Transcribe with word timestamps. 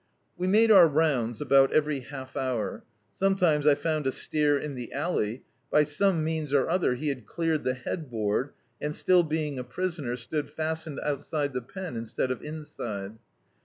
We 0.35 0.47
made 0.47 0.71
our 0.71 0.87
rounds 0.87 1.41
about 1.41 1.71
every 1.73 1.99
half 1.99 2.35
hour. 2.35 2.83
Some 3.13 3.35
times 3.35 3.67
I 3.67 3.75
found 3.75 4.07
a 4.07 4.11
steer 4.11 4.57
in 4.57 4.73
the 4.73 4.91
alley; 4.93 5.43
by 5.69 5.83
some 5.83 6.23
means 6.23 6.55
or 6.55 6.67
other 6.67 6.95
he 6.95 7.09
had 7.09 7.27
cleared 7.27 7.63
the 7.65 7.75
head 7.75 8.09
board 8.09 8.49
and, 8.81 8.95
still 8.95 9.21
being 9.21 9.59
a 9.59 9.63
prisoner, 9.63 10.15
stood 10.17 10.49
fastened 10.49 10.99
outside 11.01 11.53
the 11.53 11.61
pen 11.61 11.95
in 11.95 12.07
stead 12.07 12.31
of 12.31 12.41
inside. 12.41 13.19